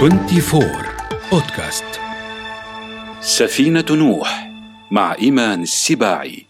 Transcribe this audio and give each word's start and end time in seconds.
24 0.00 0.64
بودكاست 1.32 1.84
سفينة 3.20 3.84
نوح 3.90 4.50
مع 4.90 5.14
إيمان 5.14 5.62
السباعي. 5.62 6.46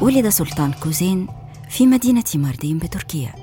ولد 0.00 0.28
سلطان 0.28 0.72
كوزين 0.72 1.26
في 1.68 1.86
مدينة 1.86 2.24
ماردين 2.34 2.78
بتركيا. 2.78 3.39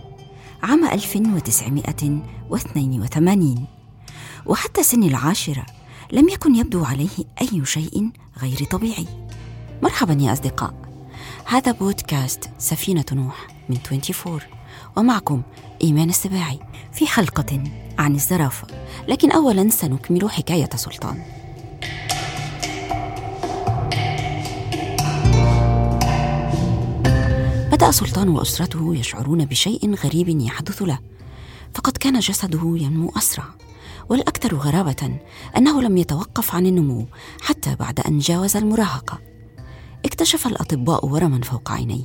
عام 0.63 0.85
1982 0.85 3.65
وحتى 4.45 4.84
سن 4.84 5.03
العاشرة 5.03 5.65
لم 6.11 6.29
يكن 6.29 6.55
يبدو 6.55 6.84
عليه 6.84 7.09
أي 7.41 7.65
شيء 7.65 8.09
غير 8.38 8.63
طبيعي. 8.71 9.07
مرحبا 9.84 10.13
يا 10.13 10.34
أصدقاء. 10.34 10.73
هذا 11.45 11.71
بودكاست 11.71 12.49
سفينة 12.57 13.05
نوح 13.12 13.48
من 13.70 13.77
24 13.91 14.39
ومعكم 14.98 15.41
إيمان 15.84 16.09
السباعي 16.09 16.59
في 16.93 17.07
حلقة 17.07 17.63
عن 17.99 18.15
الزرافة. 18.15 18.67
لكن 19.07 19.31
أولا 19.31 19.70
سنكمل 19.70 20.29
حكاية 20.29 20.70
سلطان. 20.76 21.21
بدأ 27.88 27.96
سلطان 27.96 28.30
وأسرته 28.30 28.96
يشعرون 28.96 29.46
بشيء 29.46 29.96
غريب 29.96 30.30
يحدث 30.30 30.82
له 30.82 30.99
فقد 31.74 31.98
كان 31.98 32.20
جسده 32.20 32.76
ينمو 32.77 33.12
أسرع 33.18 33.44
والأكثر 34.10 34.55
غرابة 34.55 35.20
أنه 35.57 35.82
لم 35.82 35.98
يتوقف 35.98 36.55
عن 36.55 36.66
النمو 36.66 37.05
حتى 37.41 37.76
بعد 37.76 37.99
أن 37.99 38.20
جاوز 38.20 38.57
المراهقة. 38.57 39.20
اكتشف 40.05 40.48
الأطباء 40.48 41.05
ورما 41.05 41.41
فوق 41.41 41.71
عينيه 41.71 42.04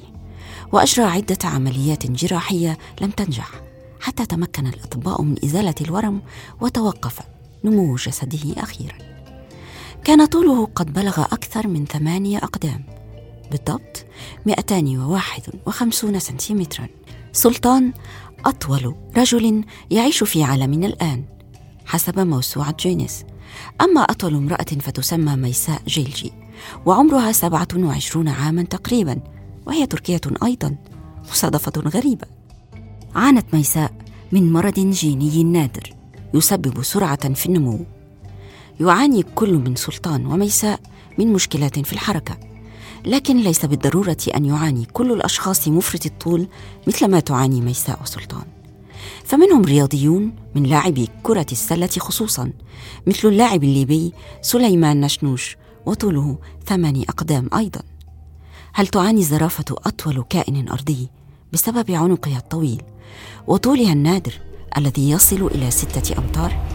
وأجرى 0.72 1.04
عدة 1.04 1.38
عمليات 1.44 2.10
جراحية 2.10 2.78
لم 3.00 3.10
تنجح 3.10 3.50
حتى 4.00 4.26
تمكن 4.26 4.66
الأطباء 4.66 5.22
من 5.22 5.36
إزالة 5.44 5.74
الورم 5.80 6.22
وتوقف 6.60 7.18
نمو 7.64 7.96
جسده 7.96 8.62
أخيرا. 8.62 8.98
كان 10.04 10.26
طوله 10.26 10.66
قد 10.74 10.92
بلغ 10.92 11.22
أكثر 11.22 11.68
من 11.68 11.86
ثمانية 11.86 12.38
أقدام 12.38 13.01
بالضبط 13.52 14.04
251 14.46 16.18
سنتيمترا. 16.18 16.88
سلطان 17.32 17.92
أطول 18.44 18.94
رجل 19.16 19.64
يعيش 19.90 20.24
في 20.24 20.42
عالمنا 20.42 20.86
الآن 20.86 21.24
حسب 21.86 22.18
موسوعة 22.18 22.76
جينيس. 22.80 23.24
أما 23.80 24.00
أطول 24.00 24.34
امرأة 24.34 24.64
فتسمى 24.80 25.36
ميساء 25.36 25.82
جيلجي 25.86 26.32
وعمرها 26.86 27.32
27 27.32 28.28
عاما 28.28 28.62
تقريبا 28.62 29.20
وهي 29.66 29.86
تركية 29.86 30.20
أيضا 30.44 30.76
مصادفة 31.30 31.72
غريبة. 31.80 32.26
عانت 33.14 33.54
ميساء 33.54 33.92
من 34.32 34.52
مرض 34.52 34.74
جيني 34.74 35.44
نادر 35.44 35.94
يسبب 36.34 36.82
سرعة 36.82 37.34
في 37.34 37.46
النمو. 37.46 37.86
يعاني 38.80 39.22
كل 39.22 39.54
من 39.54 39.76
سلطان 39.76 40.26
وميساء 40.26 40.80
من 41.18 41.32
مشكلات 41.32 41.78
في 41.78 41.92
الحركة. 41.92 42.51
لكن 43.04 43.36
ليس 43.36 43.64
بالضرورة 43.64 44.16
أن 44.36 44.44
يعاني 44.44 44.84
كل 44.92 45.12
الأشخاص 45.12 45.68
مفرط 45.68 46.06
الطول 46.06 46.46
مثل 46.86 47.10
ما 47.10 47.20
تعاني 47.20 47.60
ميساء 47.60 48.02
وسلطان 48.02 48.44
فمنهم 49.24 49.62
رياضيون 49.62 50.32
من 50.54 50.62
لاعبي 50.62 51.08
كرة 51.22 51.46
السلة 51.52 51.86
خصوصا 51.86 52.52
مثل 53.06 53.28
اللاعب 53.28 53.64
الليبي 53.64 54.12
سليمان 54.42 55.00
نشنوش 55.00 55.56
وطوله 55.86 56.38
ثماني 56.66 57.02
أقدام 57.08 57.48
أيضا 57.56 57.80
هل 58.74 58.86
تعاني 58.86 59.20
الزرافة 59.20 59.64
أطول 59.70 60.24
كائن 60.28 60.68
أرضي 60.68 61.08
بسبب 61.52 61.90
عنقها 61.90 62.38
الطويل 62.38 62.82
وطولها 63.46 63.92
النادر 63.92 64.32
الذي 64.76 65.10
يصل 65.10 65.46
إلى 65.46 65.70
ستة 65.70 66.18
أمتار؟ 66.18 66.71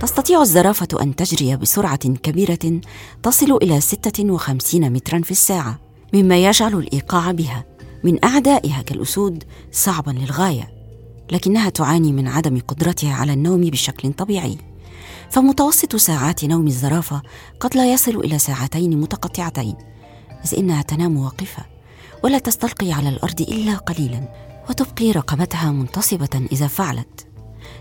تستطيع 0.00 0.42
الزرافة 0.42 0.88
أن 1.02 1.16
تجري 1.16 1.56
بسرعة 1.56 1.96
كبيرة 1.96 2.80
تصل 3.22 3.56
إلى 3.62 3.80
56 3.80 4.90
مترا 4.92 5.20
في 5.22 5.30
الساعة 5.30 5.78
مما 6.14 6.44
يجعل 6.44 6.74
الإيقاع 6.74 7.32
بها. 7.32 7.64
من 8.04 8.24
أعدائها 8.24 8.82
كالأسود 8.82 9.44
صعبا 9.72 10.10
للغاية 10.10 10.68
لكنها 11.32 11.70
تعاني 11.70 12.12
من 12.12 12.28
عدم 12.28 12.60
قدرتها 12.68 13.14
على 13.14 13.32
النوم 13.32 13.60
بشكل 13.60 14.12
طبيعي. 14.12 14.58
فمتوسط 15.30 15.96
ساعات 15.96 16.44
نوم 16.44 16.66
الزرافة 16.66 17.22
قد 17.60 17.76
لا 17.76 17.92
يصل 17.92 18.16
إلى 18.16 18.38
ساعتين 18.38 19.00
متقطعتين 19.00 19.74
إذ 20.44 20.58
إنها 20.58 20.82
تنام 20.82 21.16
واقفة 21.16 21.64
ولا 22.24 22.38
تستلقي 22.38 22.92
على 22.92 23.08
الأرض 23.08 23.40
إلا 23.40 23.76
قليلا 23.76 24.28
وتبقي 24.70 25.10
رقبتها 25.10 25.70
منتصبة 25.72 26.46
إذا 26.52 26.66
فعلت. 26.66 27.26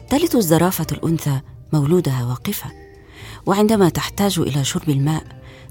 تلد 0.10 0.36
الزرافة 0.36 0.88
الأنثى 0.92 1.42
مولودها 1.74 2.26
واقفة 2.26 2.72
وعندما 3.46 3.90
تحتاج 3.90 4.40
إلى 4.40 4.64
شرب 4.64 4.90
الماء 4.90 5.24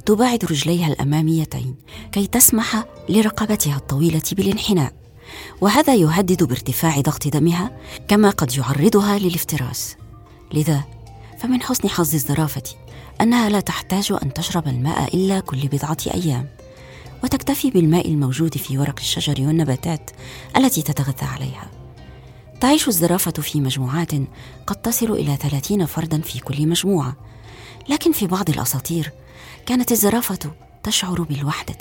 تباعد 0.06 0.44
رجليها 0.44 0.86
الأماميتين 0.86 1.74
كي 2.12 2.26
تسمح 2.26 2.84
لرقبتها 3.08 3.76
الطويلة 3.76 4.22
بالانحناء. 4.32 4.92
وهذا 5.60 5.94
يهدد 5.94 6.42
بارتفاع 6.42 7.00
ضغط 7.00 7.28
دمها 7.28 7.70
كما 8.08 8.30
قد 8.30 8.56
يعرضها 8.56 9.18
للافتراس. 9.18 9.96
لذا 10.54 10.84
فمن 11.38 11.62
حسن 11.62 11.88
حظ 11.88 12.14
الزرافة 12.14 12.62
أنها 13.20 13.48
لا 13.48 13.60
تحتاج 13.60 14.12
أن 14.22 14.32
تشرب 14.32 14.68
الماء 14.68 15.16
إلا 15.16 15.40
كل 15.40 15.68
بضعة 15.68 15.98
أيام. 16.14 16.48
وتكتفي 17.24 17.70
بالماء 17.70 18.08
الموجود 18.08 18.56
في 18.56 18.78
ورق 18.78 18.98
الشجر 18.98 19.46
والنباتات 19.46 20.10
التي 20.56 20.82
تتغذى 20.82 21.26
عليها. 21.26 21.77
تعيش 22.60 22.88
الزرافة 22.88 23.30
في 23.30 23.60
مجموعات 23.60 24.10
قد 24.66 24.76
تصل 24.76 25.12
إلى 25.12 25.36
ثلاثين 25.36 25.86
فردا 25.86 26.20
في 26.20 26.40
كل 26.40 26.66
مجموعة. 26.66 27.16
لكن 27.88 28.12
في 28.12 28.26
بعض 28.26 28.50
الأساطير 28.50 29.12
كانت 29.66 29.92
الزرافة 29.92 30.38
تشعر 30.82 31.22
بالوحدة 31.22 31.78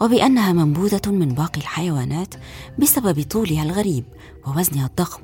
وبأنها 0.00 0.52
منبوذة 0.52 1.00
من 1.06 1.28
باقي 1.28 1.60
الحيوانات 1.60 2.34
بسبب 2.78 3.22
طولها 3.22 3.62
الغريب 3.62 4.04
ووزنها 4.46 4.86
الضخم 4.86 5.22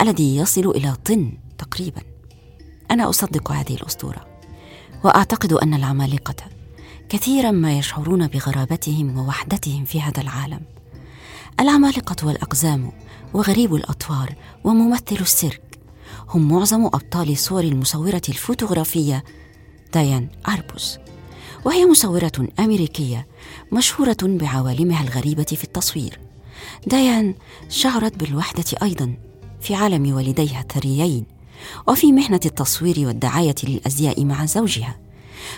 الذي 0.00 0.36
يصل 0.36 0.70
إلى 0.70 0.96
طن 1.04 1.32
تقريبا. 1.58 2.02
أنا 2.90 3.08
أصدق 3.08 3.52
هذه 3.52 3.74
الأسطورة 3.74 4.26
وأعتقد 5.04 5.52
أن 5.52 5.74
العمالقة 5.74 6.34
كثيرا 7.08 7.50
ما 7.50 7.78
يشعرون 7.78 8.26
بغرابتهم 8.26 9.18
ووحدتهم 9.18 9.84
في 9.84 10.00
هذا 10.00 10.20
العالم. 10.20 10.60
العمالقة 11.60 12.26
والأقزام 12.26 12.92
وغريب 13.34 13.74
الأطوار 13.74 14.34
وممثل 14.64 15.16
السيرك 15.20 15.78
هم 16.28 16.52
معظم 16.52 16.86
أبطال 16.86 17.38
صور 17.38 17.60
المصورة 17.60 18.22
الفوتوغرافية 18.28 19.24
ديان 19.92 20.28
أربوس 20.48 20.98
وهي 21.64 21.86
مصورة 21.86 22.48
أمريكية 22.58 23.26
مشهورة 23.72 24.16
بعوالمها 24.22 25.02
الغريبة 25.02 25.42
في 25.44 25.64
التصوير. 25.64 26.18
ديان 26.86 27.34
شعرت 27.68 28.16
بالوحدة 28.16 28.64
أيضا 28.82 29.14
في 29.60 29.74
عالم 29.74 30.14
والديها 30.14 30.60
الثريين 30.60 31.24
وفي 31.86 32.12
محنة 32.12 32.40
التصوير 32.46 33.06
والدعاية 33.06 33.54
للأزياء 33.64 34.24
مع 34.24 34.44
زوجها 34.44 34.98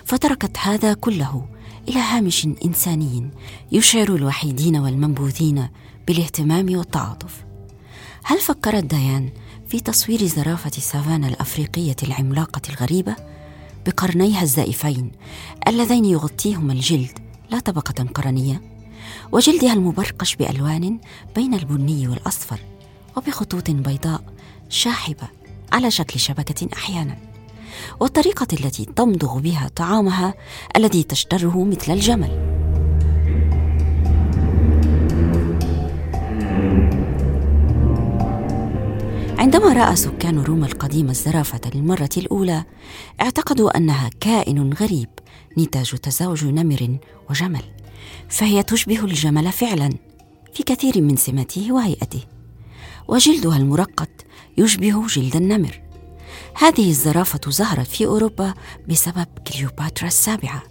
فتركت 0.05 0.59
هذا 0.59 0.95
كله 0.95 1.47
إلى 1.89 1.99
هامش 1.99 2.49
إنساني 2.65 3.31
يشعر 3.73 4.15
الوحيدين 4.15 4.77
والمنبوذين 4.77 5.69
بالاهتمام 6.07 6.77
والتعاطف. 6.77 7.45
هل 8.25 8.39
فكرت 8.39 8.85
ديان 8.85 9.31
في 9.69 9.81
تصوير 9.81 10.27
زرافة 10.27 10.71
سافانا 10.71 11.29
الأفريقية 11.29 11.97
العملاقة 12.03 12.63
الغريبة 12.69 13.17
بقرنيها 13.87 14.43
الزائفين 14.43 15.13
اللذين 15.69 16.05
يغطيهما 16.05 16.73
الجلد 16.73 17.19
لا 17.51 17.59
طبقة 17.59 18.05
قرنية؟ 18.05 18.63
وجلدها 19.33 19.73
المبرقش 19.73 20.37
بألوان 20.37 20.99
بين 21.35 21.55
البني 21.55 22.09
والأصفر 22.09 22.61
وبخطوط 23.17 23.71
بيضاء 23.71 24.23
شاحبة 24.69 25.29
على 25.73 25.91
شكل 25.91 26.21
شبكة 26.21 26.69
أحيانا. 26.73 27.30
والطريقة 28.01 28.47
التي 28.53 28.85
تمضغ 28.85 29.39
بها 29.39 29.71
طعامها 29.77 30.35
الذي 30.77 31.03
تشتره 31.03 31.65
مثل 31.65 31.93
الجمل. 31.93 32.51
عندما 39.39 39.73
رأى 39.73 39.97
سكان 39.97 40.39
روما 40.39 40.67
القديمة 40.67 41.11
الزرافة 41.11 41.61
للمرة 41.75 42.09
الأولى 42.17 42.65
اعتقدوا 43.21 43.77
أنها 43.77 44.11
كائن 44.21 44.73
غريب 44.73 45.09
نتاج 45.59 45.99
تزاوج 45.99 46.45
نمر 46.45 46.99
وجمل 47.31 47.63
فهي 48.29 48.63
تشبه 48.63 49.05
الجمل 49.05 49.53
فعلا 49.53 49.91
في 50.55 50.63
كثير 50.63 51.01
من 51.01 51.17
سماته 51.17 51.73
وهيئته 51.73 52.21
وجلدها 53.09 53.57
المرقط 53.57 54.09
يشبه 54.59 55.07
جلد 55.07 55.37
النمر. 55.37 55.90
هذه 56.55 56.91
الزرافة 56.91 57.41
ظهرت 57.49 57.87
في 57.87 58.07
أوروبا 58.07 58.55
بسبب 58.89 59.27
كليوباترا 59.53 60.09
السابعة. 60.09 60.63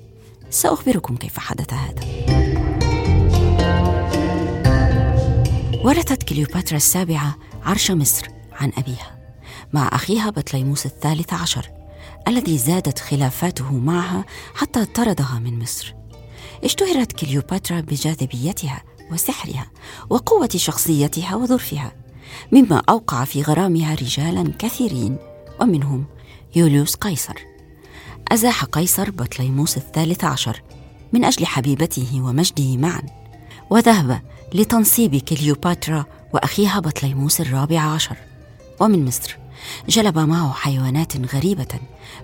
سأخبركم 0.49 1.15
كيف 1.15 1.39
حدث 1.39 1.73
هذا. 1.73 2.01
ورثت 5.83 6.23
كليوباترا 6.23 6.77
السابعة 6.77 7.35
عرش 7.63 7.91
مصر 7.91 8.27
عن 8.51 8.71
أبيها 8.77 9.19
مع 9.73 9.89
أخيها 9.93 10.29
بطليموس 10.29 10.85
الثالث 10.85 11.33
عشر 11.33 11.69
الذي 12.27 12.57
زادت 12.57 12.99
خلافاته 12.99 13.73
معها 13.73 14.25
حتى 14.55 14.85
طردها 14.85 15.39
من 15.43 15.59
مصر. 15.59 15.93
اشتهرت 16.63 17.11
كليوباترا 17.11 17.79
بجاذبيتها 17.79 18.83
وسحرها 19.11 19.71
وقوة 20.09 20.49
شخصيتها 20.55 21.35
وظرفها 21.35 21.91
مما 22.51 22.81
أوقع 22.89 23.23
في 23.23 23.41
غرامها 23.41 23.95
رجالا 23.95 24.53
كثيرين. 24.59 25.17
ومنهم 25.61 26.05
يوليوس 26.55 26.95
قيصر. 26.95 27.35
أزاح 28.31 28.65
قيصر 28.65 29.11
بطليموس 29.11 29.77
الثالث 29.77 30.23
عشر 30.23 30.61
من 31.13 31.25
أجل 31.25 31.45
حبيبته 31.45 32.21
ومجده 32.21 32.77
معا 32.77 33.01
وذهب 33.69 34.21
لتنصيب 34.53 35.15
كليوباترا 35.15 36.05
وأخيها 36.33 36.79
بطليموس 36.79 37.41
الرابع 37.41 37.81
عشر. 37.81 38.17
ومن 38.79 39.05
مصر 39.05 39.37
جلب 39.89 40.19
معه 40.19 40.51
حيوانات 40.53 41.35
غريبة 41.35 41.79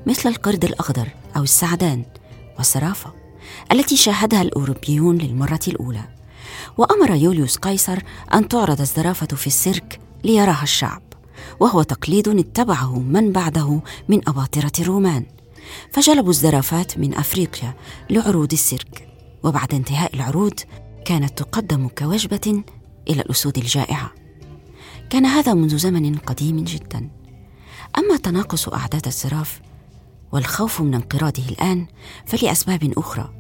مثل 0.05 0.29
القرد 0.29 0.65
الأخضر 0.65 1.07
أو 1.37 1.43
السعدان 1.43 2.05
والسرافة 2.57 3.13
التي 3.71 3.97
شاهدها 3.97 4.41
الأوروبيون 4.41 5.17
للمرة 5.17 5.59
الأولى. 5.67 6.03
وأمر 6.77 7.15
يوليوس 7.15 7.57
قيصر 7.57 7.99
أن 8.33 8.47
تعرض 8.47 8.81
الزرافة 8.81 9.27
في 9.27 9.47
السيرك 9.47 9.99
ليراها 10.23 10.63
الشعب. 10.63 11.01
وهو 11.59 11.83
تقليد 11.83 12.27
اتبعه 12.27 12.99
من 12.99 13.31
بعده 13.31 13.81
من 14.09 14.29
أباطرة 14.29 14.71
الرومان. 14.79 15.25
فجلبوا 15.91 16.29
الزرافات 16.29 16.97
من 16.97 17.13
أفريقيا 17.13 17.73
لعروض 18.09 18.53
السيرك 18.53 19.07
وبعد 19.43 19.73
انتهاء 19.73 20.15
العروض 20.15 20.59
كانت 21.05 21.37
تقدم 21.37 21.87
كوجبة 21.87 22.63
إلى 23.09 23.21
الأسود 23.21 23.57
الجائعة. 23.57 24.11
كان 25.09 25.25
هذا 25.25 25.53
منذ 25.53 25.77
زمن 25.77 26.15
قديم 26.15 26.63
جدا. 26.63 27.09
أما 27.97 28.17
تناقص 28.17 28.69
أعداد 28.69 29.07
الزراف 29.07 29.61
والخوف 30.31 30.81
من 30.81 30.93
انقراضه 30.93 31.43
الآن 31.49 31.85
فلأسباب 32.25 32.93
أخرى. 32.97 33.33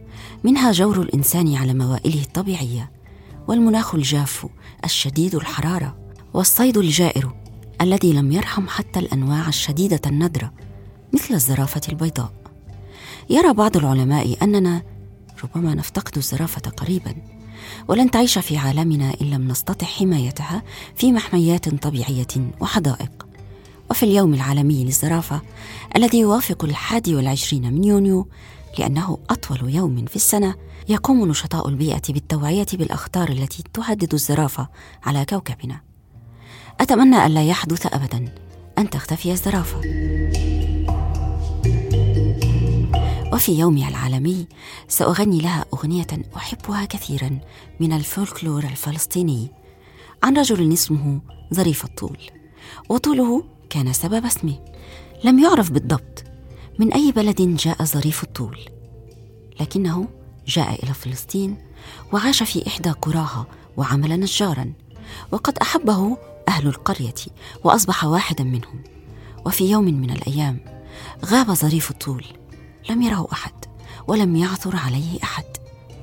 منها 0.43 0.71
جور 0.71 1.01
الإنسان 1.01 1.55
على 1.55 1.73
موائله 1.73 2.21
الطبيعية 2.21 2.91
والمناخ 3.47 3.95
الجاف 3.95 4.45
الشديد 4.85 5.35
الحرارة 5.35 5.97
والصيد 6.33 6.77
الجائر 6.77 7.44
الذي 7.81 8.13
لم 8.13 8.31
يرحم 8.31 8.67
حتى 8.67 8.99
الأنواع 8.99 9.47
الشديدة 9.47 10.01
الندرة 10.05 10.53
مثل 11.13 11.33
الزرافة 11.33 11.81
البيضاء. 11.89 12.33
يرى 13.29 13.53
بعض 13.53 13.77
العلماء 13.77 14.37
أننا 14.41 14.81
ربما 15.43 15.75
نفتقد 15.75 16.17
الزرافة 16.17 16.61
قريبا 16.61 17.15
ولن 17.87 18.11
تعيش 18.11 18.37
في 18.37 18.57
عالمنا 18.57 19.13
إن 19.21 19.29
لم 19.29 19.47
نستطع 19.47 19.87
حمايتها 19.87 20.63
في 20.95 21.11
محميات 21.11 21.69
طبيعية 21.69 22.27
وحدائق. 22.59 23.27
وفي 23.89 24.03
اليوم 24.03 24.33
العالمي 24.33 24.83
للزرافة 24.85 25.41
الذي 25.95 26.19
يوافق 26.19 26.63
الحادي 26.63 27.15
والعشرين 27.15 27.73
من 27.73 27.83
يونيو 27.83 28.27
لأنه 28.79 29.17
أطول 29.29 29.69
يوم 29.75 30.05
في 30.05 30.15
السنة 30.15 30.55
يقوم 30.89 31.29
نشطاء 31.29 31.69
البيئة 31.69 32.01
بالتوعية 32.09 32.65
بالأخطار 32.73 33.29
التي 33.29 33.63
تهدد 33.73 34.13
الزرافة 34.13 34.67
على 35.03 35.25
كوكبنا. 35.25 35.81
أتمنى 36.81 37.25
ألا 37.25 37.43
يحدث 37.43 37.85
أبدا. 37.93 38.35
أن 38.77 38.89
تختفي 38.89 39.31
الزرافة. 39.31 39.81
وفي 43.33 43.59
يومها 43.59 43.89
العالمي 43.89 44.47
سأغني 44.87 45.39
لها 45.39 45.65
أغنية 45.73 46.07
أحبها 46.35 46.85
كثيرا 46.85 47.39
من 47.79 47.93
الفولكلور 47.93 48.63
الفلسطيني 48.63 49.47
عن 50.23 50.37
رجل 50.37 50.73
اسمه 50.73 51.19
ظريف 51.53 51.85
الطول. 51.85 52.17
وطوله 52.89 53.43
كان 53.69 53.93
سبب 53.93 54.25
اسمه 54.25 54.59
لم 55.23 55.39
يعرف 55.39 55.71
بالضبط 55.71 56.23
من 56.79 56.93
أي 56.93 57.11
بلد 57.11 57.41
جاء 57.41 57.83
ظريف 57.83 58.23
الطول. 58.23 58.59
لكنه 59.59 60.07
جاء 60.47 60.83
إلى 60.83 60.93
فلسطين 60.93 61.57
وعاش 62.13 62.43
في 62.43 62.67
إحدى 62.67 62.89
قراها 62.89 63.45
وعمل 63.77 64.19
نجارا. 64.19 64.73
وقد 65.31 65.57
أحبه 65.57 66.17
أهل 66.47 66.67
القرية 66.67 67.13
وأصبح 67.63 68.03
واحدا 68.03 68.43
منهم. 68.43 68.83
وفي 69.45 69.71
يوم 69.71 69.83
من 69.83 70.11
الأيام 70.11 70.59
غاب 71.25 71.53
ظريف 71.53 71.91
الطول 71.91 72.25
لم 72.89 73.01
يره 73.01 73.27
أحد 73.33 73.53
ولم 74.07 74.35
يعثر 74.35 74.75
عليه 74.75 75.19
أحد. 75.23 75.43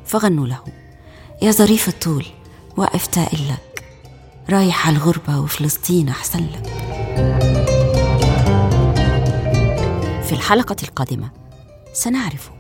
فغنوا 0.07 0.47
له 0.47 0.65
يا 1.43 1.51
ظريف 1.51 1.89
الطول 1.89 2.27
واقف 2.77 3.07
تائل 3.07 3.49
لك 3.49 3.85
رايح 4.51 4.87
على 4.87 4.97
الغربة 4.97 5.41
وفلسطين 5.41 6.09
أحسن 6.09 6.47
لك. 6.47 6.67
في 10.23 10.33
الحلقة 10.33 10.77
القادمة 10.83 11.31
سنعرف 11.93 12.51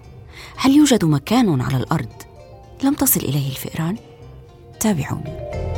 هل 0.56 0.76
يوجد 0.76 1.04
مكان 1.04 1.60
على 1.60 1.76
الأرض 1.76 2.12
لم 2.82 2.94
تصل 2.94 3.20
إليه 3.20 3.50
الفئران؟ 3.50 3.96
تابعوني. 4.80 5.71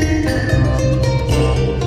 oh 0.00 1.72
you. 1.72 1.77